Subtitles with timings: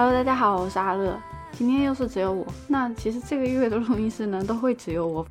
[0.00, 1.20] Hello，大家好，我是阿乐。
[1.50, 5.26] 今天又是只有我，那其实这个月的录音室呢，都会只有我。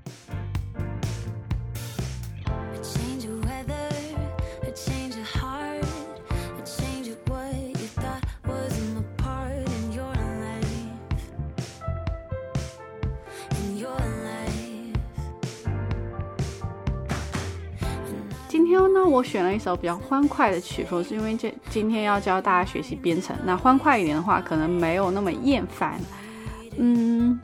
[18.67, 23.35] 天呢我选了一首比较欢快的曲风，是因为这今天要教大家学习编程。
[23.45, 25.99] 那欢快一点的话，可能没有那么厌烦。
[26.77, 27.39] 嗯，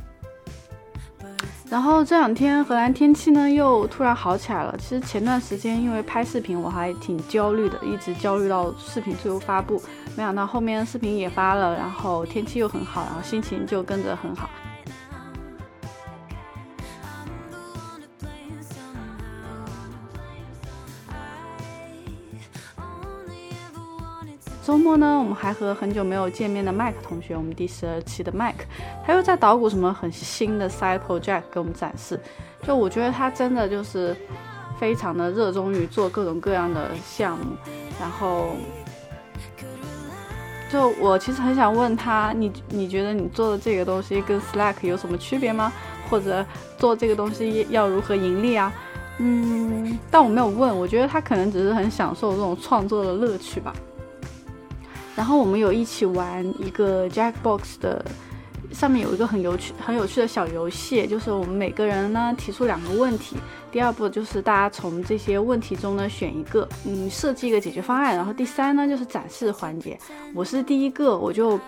[1.70, 4.76] 然后这两天荷兰天气呢又突然好起来了。
[4.78, 9.82] 其实前段时间因为拍视频我还挺焦虑的，一直焦虑到视频最后发布。
[10.16, 14.48] 没想到后面视频也发了，然后天气又很好，然后心情就跟着很好。
[24.66, 28.64] 周末呢，我们还和很久没有见面的麦克同学，我们第十二期的麦克，
[29.06, 32.18] 他又在捣鼓什么很新的 side project 给我们展示。
[32.66, 34.16] 就我觉得他真的就是
[34.80, 37.58] 非常的热衷于做各种各样的项目。
[38.00, 38.52] 然后，
[40.72, 45.74] 就我其实很想问他，你你觉得你做的这个东西跟 Slack 有什么区别吗？
[46.10, 46.46] 或者
[46.78, 48.72] 做这个东西要如何盈利啊？
[49.18, 53.74] 嗯，但我没有问，我觉得他可能只是很享受这种创作的乐趣吧。
[55.16, 58.04] 然后我们有一起玩一个 Jackbox 的，
[58.72, 63.38] 上面有一个很有趣、很有趣的小游戏，就是我们每个人呢提出两个问题，
[63.72, 69.96] 第二步就是大家从这些问题中呢选一个，嗯，设计一个解决方案，然后第三呢就是展示环节。
[70.34, 71.60] 我是第一个，我就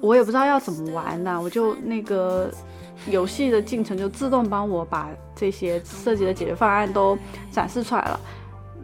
[0.00, 2.50] 我也不知道要怎么玩呢，我就那个
[3.10, 7.18] 游戏的进程就自动帮我把这些设计的解决方案都
[7.52, 8.20] 展示出来了，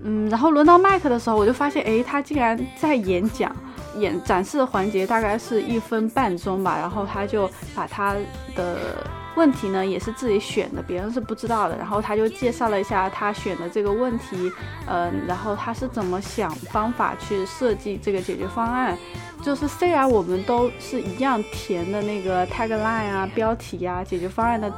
[0.02, 3.56] 嗯，然后轮到麦克的时候，我就发现，哎，他竟然在演讲。
[3.98, 8.14] 演展示的环节大概是一分半钟吧，然后他就把他
[8.54, 14.50] 的问题呢也是自己选的，别人是不知道的，然后他就介绍了一下他选的这个问题，
[14.86, 18.96] 嗯，然后他是怎么想方法去设计这个解决方案，
[19.42, 24.72] 就是虽然我们都是一样填的那个 tagline 啊、标题呀、解决方案的。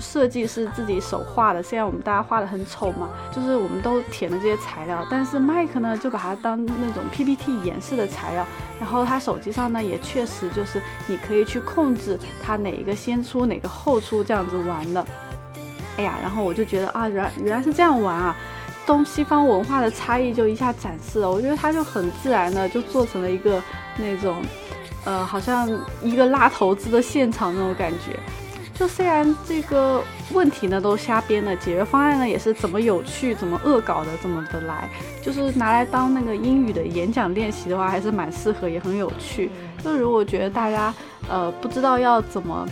[0.00, 8.46] 设计是自己手画的，虽然我们大家画的很丑嘛，就是我们都填了这些材料，但是麦克呢就把它当那种 PPT 演示的材料，
[8.80, 15.06] 然后他手机上呢也确实就是你可以去控制它哪一个先出哪个后出这样子玩的。
[15.96, 18.36] 哎呀，然后我就觉得啊，原原来是这样玩啊，
[18.84, 23.62] 东西方文化的差异就一下展示了，我觉得他就很自然的就做成了一个
[23.96, 24.42] 那种，
[25.04, 25.68] 呃，好像
[26.02, 28.18] 一个拉投资的现场那种感觉。
[28.74, 30.02] 就虽然这个
[30.32, 34.88] 问题呢都瞎编的，解决方案呢也是怎么有趣怎么恶搞的怎么的来，
[35.22, 39.48] 就是拿来当那个英语的演讲练习的话，还是蛮适合，也很有趣。
[39.82, 40.92] 就如果觉得大家
[41.28, 42.68] 呃不知道要怎么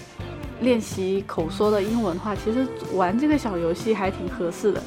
[0.60, 4.82] 练习口说的英文的话，其实玩这个小游戏还挺合适的。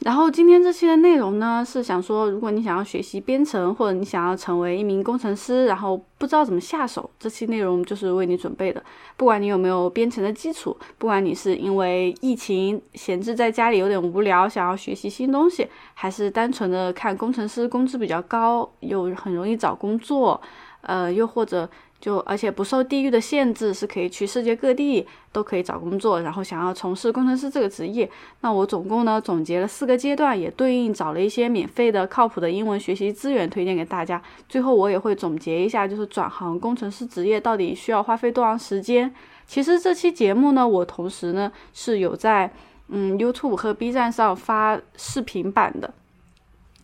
[0.00, 8.82] 然后今天这期的内容呢，是想说，如果你想要学习编程，或者你想要成为一名工程师，然后不知道怎么下手，这期内容就是为你准备的。
[9.18, 20.40] 不管你有没有编程的基础，不管你是因为疫情闲置在家里有点无聊，想要学习新东西，还是单纯的看工程师工资比较高，又很容易找工作，
[20.80, 21.68] 呃，又或者。
[22.00, 26.22] 就而且不受地域的限制，是可以去世界各地都可以找工作。
[26.22, 34.20] 然后想要从事工程师这个职业，那我总共呢总结了四个阶段，也对应找了一些免费的靠谱的英文学习资源推荐给大家。
[34.48, 39.14] 最后我也会总结一下，就是转行工程师职业到底需要花费多长时间。
[39.46, 42.50] 其实这期节目呢，我同时呢是有在
[42.88, 45.92] 嗯 YouTube 和 B 站上发视频版的。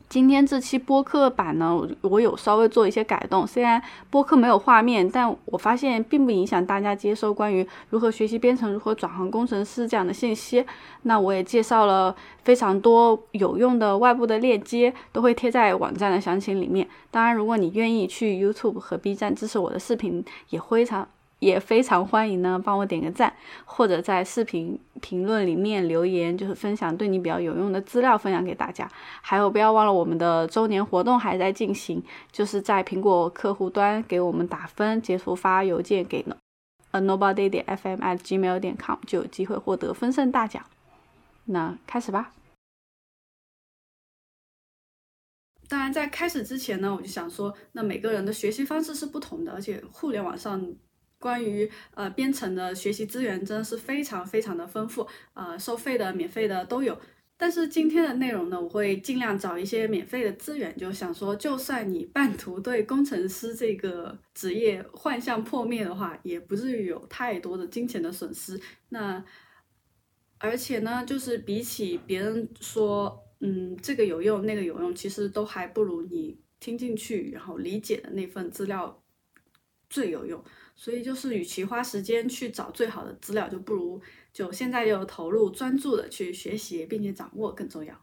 [0.09, 3.47] 今天这期播客版呢，我有稍微做一些改动。
[3.47, 10.64] 虽然播客没有画面，但我发现并不影响大家接收关于如何学习编程、如何转行工程师这样的信息。
[11.03, 12.14] 那我也介绍了
[12.44, 16.88] 非常多有用的外部的链接，都会贴在网站的详情里面。
[17.11, 21.09] 当然，如果你愿意去 YouTube 和 B 站支持我的视频，也非常。
[21.38, 23.35] 也非常欢迎呢，帮我点个赞，
[23.67, 28.90] 或者在视频评论里面留言，就是分享对你比较有用的资料，分享给大家。
[29.20, 32.02] 还有，不要忘了我们的周年活动还在进行，
[32.32, 36.25] 就是在苹果客户端给我们打分，截图发邮件给
[36.93, 40.64] a nobody 点 fm at gmail 点 com，就有机会获得丰盛大奖。
[41.44, 42.32] 那开始吧。
[45.69, 50.75] 当然，在开始之前呢，我就想说，那每个人的学习方式是不同的，而且互联网上。
[51.26, 56.96] 关于呃编程的学习资源真的是非常非常的丰富，呃，收费的、免费的都有。
[57.37, 68.61] 但是今天的内容呢，我会尽量找一些免费的资源，就想说，就算你半途对工程师这个职业幻象破灭的话，也不至于有太多的金钱的损失。
[68.90, 69.25] 那
[70.38, 79.02] 而且呢，就是比起别人说，嗯，这个有用，那个有用，其实都还不如你听进去然后理解的那份资料
[79.88, 80.43] 最有用。
[80.75, 84.00] 所以就是，与其花时间去找最好的资料，就不如
[84.33, 87.99] 就现在就投入专注的去学习，并且掌握更重要。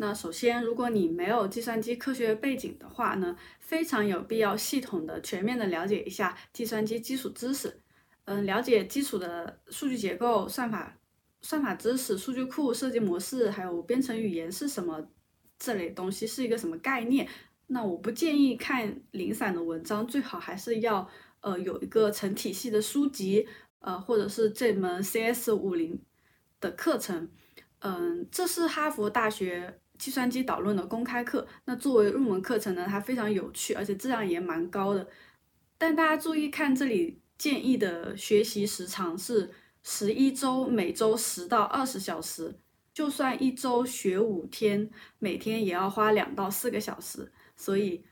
[0.00, 7.82] 那首先，如果你没有计算机科学背景的话呢，非常有必要系统的、全面的了解一下计算机基础知识。
[8.26, 10.96] 嗯，了解基础的数据结构、算法、
[11.40, 15.10] 算法知识、数据库设计模式，还有编程语言是什么
[15.58, 17.28] 这类东西是一个什么概念。
[17.68, 21.06] 那我不建议看零散的文章，最好还是要
[21.40, 23.46] 呃有一个成体系的书籍，
[23.80, 26.00] 呃或者是这门 CS 五零
[26.60, 27.28] 的课程，
[27.80, 31.46] 嗯，这是哈佛大学计算机导论的公开课。
[31.66, 35.06] 那作为入门课程呢，它非常有趣，而且质量也蛮高的。
[35.76, 39.50] 但大家注意看，这里建议的学习时长是
[39.82, 42.58] 十一周，每周十到二十小时，
[42.98, 44.90] 就算一周学五天，
[45.20, 47.30] 每天也要花两到四个小时。
[47.54, 48.02] 所以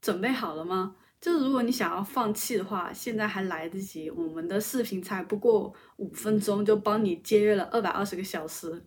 [0.00, 0.94] 准备好了吗？
[1.20, 4.08] 就是如果你想要放弃的话，现在还来得及。
[4.08, 8.84] 我们的视频才不过五分钟，就帮你节约了二百二十个小时。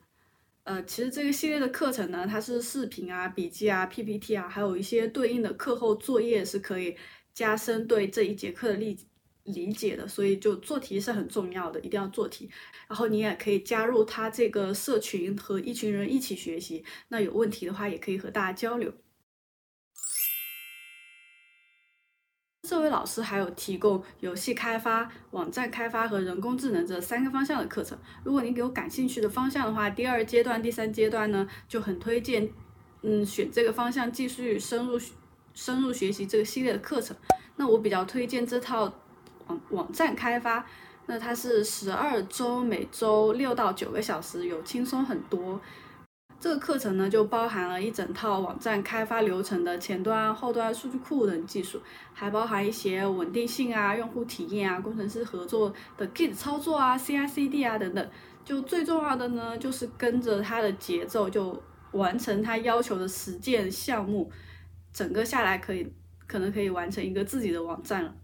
[0.64, 6.96] 呃，其实这个系列的课程呢，它是视频啊、笔记啊、PPT 啊，还有一些对应的课后作业，是可以
[7.34, 8.98] 加深对这一节课的理
[9.54, 10.08] 理解的。
[10.08, 12.50] 所以就做题是很重要的，一定要做题。
[12.88, 16.84] 然后你也可以加入他这个社群，和一群人一起学习。
[17.10, 18.94] 那有问题的话，也可以和大家交流。
[22.68, 27.98] 这位老师还有提供游戏开发、网站开发和人工智能这三个方向的课程。
[28.24, 32.48] 如果你有感兴趣的方向的话，第二阶段、第三阶段呢，就很推荐，
[33.02, 35.00] 嗯，选这个方向继续深入
[35.56, 37.18] 深入学习这个系列的课程。
[37.56, 38.94] 那我比较推荐这套
[39.50, 40.64] 网网站开发，
[41.08, 45.60] 那它是十二周，每周六到九个小时，有轻松很多。
[46.40, 51.82] 这个课程呢，就包含了一整套网站开发流程的前端、后端、数据库等技术，
[52.14, 58.10] 还包含一些稳定性啊、用户体验啊、工程师合作的 Git 操作啊、CI/CD 啊等等。
[58.46, 61.62] 就最重要的呢，就是跟着它的节奏，就
[61.92, 64.32] 完成它要求的实践项目，
[64.94, 65.92] 整个下来可以
[66.26, 68.16] 可能可以完成一个自己的网站了。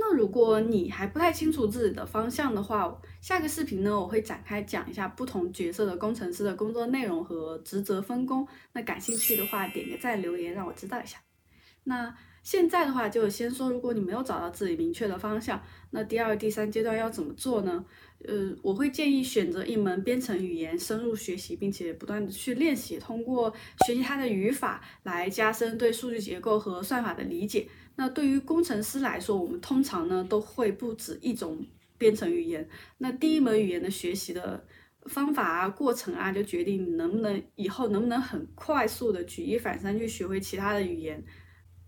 [0.00, 8.46] 那如果你还不太清楚自己的方向的话，下个视频呢，我会展开讲一下不同角色的工程师的工作内容和职责分工。
[8.72, 11.18] 那感兴趣的话，点个赞留言让我知道一下。
[11.82, 12.14] 那
[12.44, 15.60] 现在的话，就先说，如果你没有找到自己明确的方向，
[15.90, 17.84] 那第二、第三阶段要怎么做呢？
[18.26, 23.52] 呃，我会建议选择一门编程语言，深入学习，并且不断的去练习，通过
[23.86, 27.68] 学习它的语法来加深对数据结构和算法的理解。
[27.94, 31.64] 那对于工程师来说，我们通常呢都会不止一种
[31.96, 32.68] 编程语言。
[32.98, 34.66] 那第一门语言的学习的
[35.06, 41.24] 方法啊、过程啊，就决定你能不能以后能不能很快速的举一反三去学会其他的语言。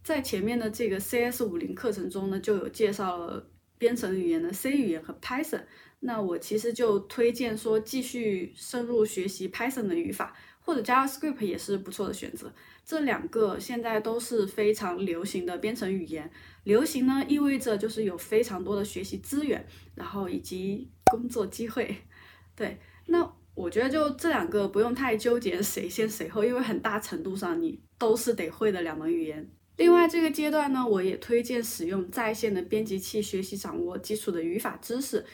[0.04, 5.62] 在前面的这个 CS 五零课程中呢，就有介绍了编程语言的 C 语言和 Python。
[6.00, 10.36] 那我其实就推荐说继续深入学习 Python 的语法。
[10.62, 12.52] 或者 JavaScript 也是不错的选择，
[12.84, 16.30] 这两个现在都是非常流行的编程语言。
[16.64, 21.96] 流行呢，意味着就是有非常多的学习资源，然后以及工作机会。
[22.54, 29.50] 对，那我觉得就这两个不用太纠结谁先谁后，因为很大程度上你都是得会的两门语言。
[29.78, 35.24] 另外这个阶段呢，我也推荐使用在线的编辑器学习掌握基础的语法知识，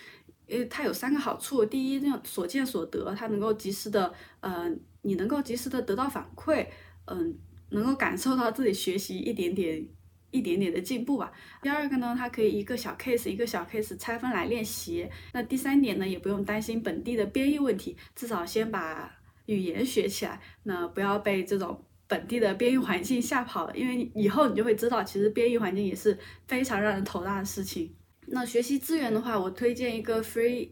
[0.47, 4.71] 因为它有三个好处：第一，那所见所得，它能够及时的，呃。
[5.03, 6.67] 你能够及时的得到反馈，
[7.05, 7.39] 嗯，
[7.69, 9.87] 能够感受到自己学习一点点、
[10.33, 11.31] 一点点的进步吧。
[11.63, 15.09] 第二个呢，它可以一个小 case 一个小 case 拆分来练习。
[15.33, 19.09] 那第三点呢，也不用担心本地的编译问题，至少先把
[19.45, 20.41] 语言学起来。
[20.65, 27.95] 那不要被这种本地的编译环境吓跑了，因为以后你就会知道，其实编译环境也是非常让人头大的事情。
[28.29, 30.71] 那学习资源的话，我推荐一个 Free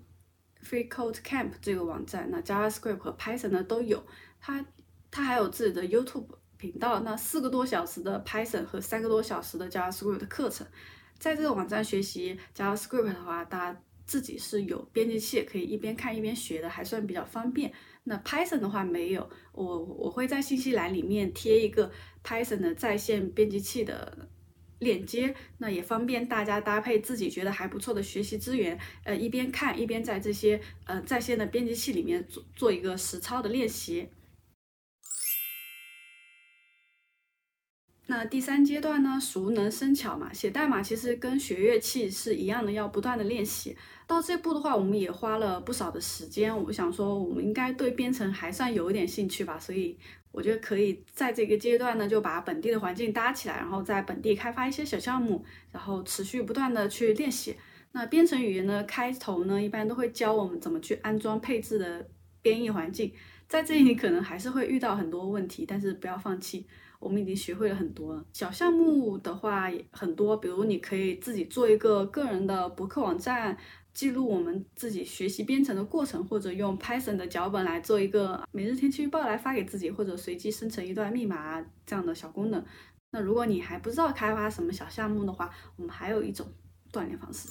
[0.63, 4.05] Free Code Camp 这个网站，那 JavaScript 和 Python 呢都有。
[4.41, 4.65] 它
[5.11, 10.67] 它还有自己的 YouTube 频道，那四个多小时的 Python 和三个多小时的 JavaScript 的课程，
[11.19, 17.73] 在这个网站学习 JavaScript 的话，大家自己是有编辑器，可以一边看一边学的，还算比较方便。
[18.03, 21.91] 那 Python 的话没有，我我会在信息栏里面贴一个
[22.23, 24.29] Python 的在线编辑器的
[24.79, 34.09] 链接，那也方便大家搭配自己觉得还不错的学习资源，呃，一边看一边在这些呃在线的编辑器里面做做一个实操的练习。
[38.07, 43.75] 那第三阶段呢，熟能生巧嘛，写代码其实跟学乐器是一样的，要不断的练习。
[44.07, 46.55] 到这步的话，我们也花了不少的时间。
[46.65, 49.99] 我想说，我们应该对编程还算有点兴趣吧，所以
[50.35, 57.55] 我觉得可以在这个阶段呢，就把本地的环境搭起来，然后在本地开发一些小项目，然后持续不断的去练习。
[57.93, 62.05] 那编程语言呢，开头呢，一般都会教我们怎么去安装配置的
[62.43, 63.13] 编译环境，
[63.47, 66.67] 在这里你可能还是会遇到很多问题，但是不要放弃。
[66.99, 73.57] 我们已经学会了很多了小项目的话很多，比如你可以自己做一个个人的博客网站，
[73.95, 82.63] 记录我们自己学习编程的过程，或者用 Python 的脚本来做一个每日天气预报来发给自己，或者随机生成一段密码这样的小功能。
[83.13, 86.53] 那如果你还不知道开发什么小项目的话，我们还有一种
[86.93, 87.49] 锻炼方式。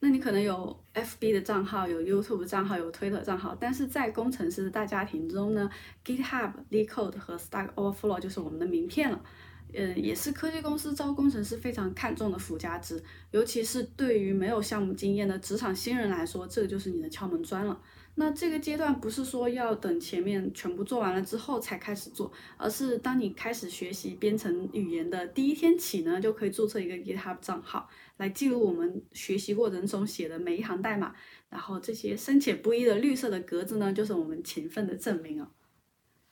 [0.00, 5.70] 那你可能有 FB 的账号，有 YouTube 账号，有 Twitter 账号，但是在工程师的大家庭中呢
[6.04, 9.24] ，GitHub、LeetCode 和 Stack Overflow 就是我们的名片了。
[9.74, 17.80] 呃，也是科技公司招工程师非常看重的附加值，尤其是对于没有项目经验的职场新人来说，这就是你的敲门砖了。
[18.14, 27.88] 那这个阶段不是说要等前面全部做完了之后才开始做，而是当你开始学习编程语言的第一天起呢，就可以注册一个 GitHub 账号，
[28.18, 31.14] 来记录我们学习过程中写的每一行代码。
[31.48, 35.50] 然后这些深浅不一的绿色的格子呢，就是我们勤奋的证明啊。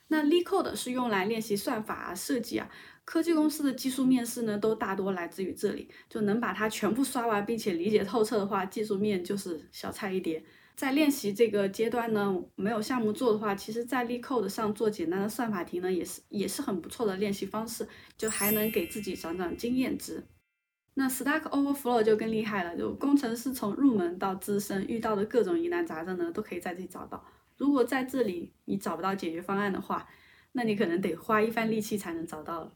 [0.08, 2.68] 那 LeetCode 是用来练习算法啊、设计啊，
[3.04, 5.90] 科技公司的技术面试呢，都大多来自于这里。
[6.08, 10.44] 就能把它全部刷完并且理解透彻的话，技术面就是小菜一碟。
[10.76, 20.24] 在练习这个阶段呢，没有项目做的话，其实，在 l e c o d e 上做简单的算法题呢，也是也是很不错的练习方式，就还能给自己涨涨经验值。
[20.94, 27.22] 那 Stack Overflow 就更厉害了，就工程师从入门到资深遇到的各种疑难杂症呢，都可以在这里找到。
[27.58, 30.08] 如果在这里你找不到解决方案的话，
[30.52, 32.72] 那你可能得花一番力气才能找到了。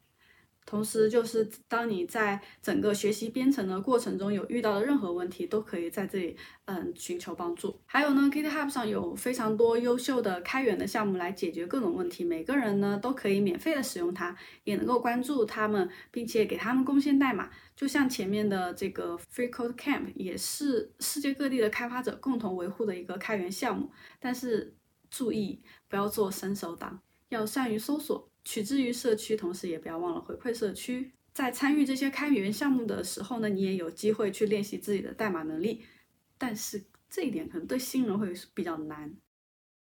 [0.66, 7.78] 同时，就是当你在整个学习编程的过程中有遇到的任何问题，都可以在这里嗯寻求帮助。
[7.85, 17.50] 还有呢，GitHub 上有非常多优秀的开源的项目来解决各种问题，每个人呢都可以免费的使用它，也能够关注他们，并且给他们贡献代码。
[17.76, 23.90] 就像前面的这个 Free Code Camp，也是世界各地的开发者共同维护的一个开源项目。
[24.18, 24.75] 但是
[25.11, 28.30] 注意，不要做伸手党，要善于搜索。
[28.44, 31.12] 取之于社区，同时也不要忘了回馈社区。
[31.32, 35.82] 在参与这些开源项目的时候呢，你也有机会去练习自己的代码能力。
[36.38, 39.12] 但是这一点可能对新人会比较难。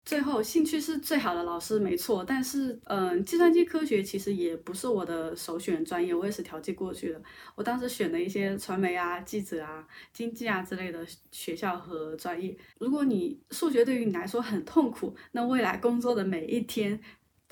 [0.05, 2.25] 最后，兴趣是最好的老师，没错。
[2.25, 7.23] 但是，嗯，计算机科学其实也不是我的首选专业，我也是调剂过去的。
[7.55, 12.57] 我当时选了一些传媒啊、记者啊、经济啊之类的学校和专业。
[12.81, 17.01] 如果你数学对于你来说很痛苦，那未来工作的每一天。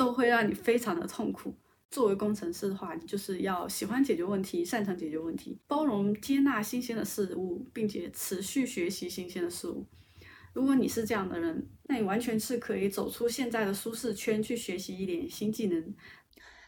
[0.00, 1.54] 都会让你非常的痛苦。
[1.90, 9.85] 作为工程师的话，你就是要喜欢解决问题，擅长解决问题，包容接纳新鲜的事物，并且持续学习新鲜的事物。
[10.54, 15.95] 如果你是这样的人，那你完全是可以走出现在的舒适圈，去学习一点新技能。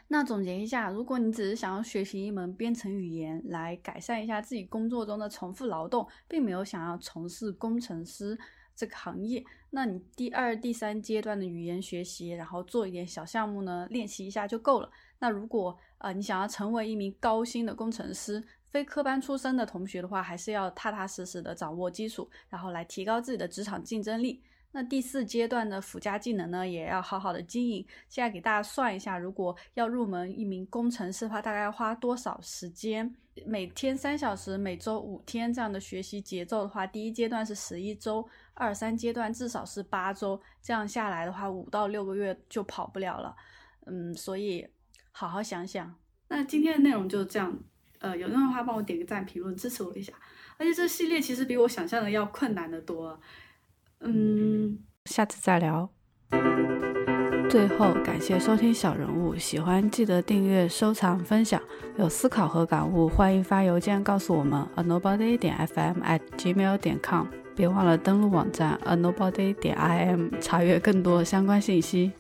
[0.09, 8.39] 那总结一下，如果你只是想要学习一门编程语言来改善一下自己工作中的重复劳动，并没有想要从事工程师。
[8.83, 14.91] 这个行业，那你第二、第三阶段的语言学习，然后做一点小项目呢，练习一下就够了。
[15.21, 24.43] 那如果呃你想要成为一名高薪的工程师，非科班出身的同学的话，还是要踏踏实实的掌握基础，然后来提高自己的职场竞争力。
[24.73, 27.87] 那第四阶段的附加技能呢，也要好好的经营。
[28.09, 33.15] 现在给大家算一下，如果要入门一名工程师的话，大概要花多少时间？
[33.47, 38.27] 每天三小时，每周五天这样的学习节奏的话，第一阶段是十一周。
[38.55, 43.35] 二三阶段至少是八周，这样下来的话，五到六个月就跑不了了。
[43.87, 44.67] 嗯，所以
[45.11, 45.95] 好好想想。
[46.29, 47.59] 那今天的内容就是这样。
[47.99, 50.13] 呃，有任何话帮我点个赞，评论支持我一下。
[50.59, 53.21] 而且这系列其实比我想象的要困难的多。
[54.01, 55.89] 嗯，下次再聊。
[57.49, 61.63] 最后感谢收听小人物，喜欢记得订阅、收藏、分享。
[61.97, 67.27] 有思考和感悟，欢迎发邮件告诉我们：a nobody 点 fm at gmail 点 com。
[67.55, 72.13] 别忘了登录网站 a nobody 点 im 查阅更多相关信息。